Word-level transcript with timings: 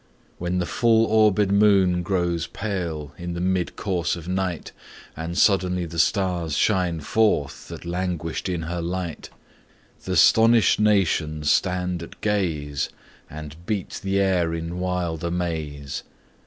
When 0.39 0.57
the 0.57 0.65
full 0.65 1.07
orbèd 1.31 1.51
moon 1.51 2.01
grows 2.01 2.47
pale 2.47 3.13
In 3.19 3.35
the 3.35 3.39
mid 3.39 3.75
course 3.75 4.15
of 4.15 4.27
night, 4.27 4.71
And 5.15 5.37
suddenly 5.37 5.85
the 5.85 5.99
stars 5.99 6.57
shine 6.57 7.01
forth 7.01 7.67
That 7.67 7.85
languished 7.85 8.49
in 8.49 8.63
her 8.63 8.81
light, 8.81 9.29
Th' 10.03 10.07
astonied 10.17 10.79
nations 10.79 11.51
stand 11.51 12.01
at 12.01 12.19
gaze, 12.19 12.89
And 13.29 13.63
beat 13.67 13.99
the 14.03 14.19
air 14.19 14.55
in 14.55 14.79
wild 14.79 15.23
amaze. 15.23 16.01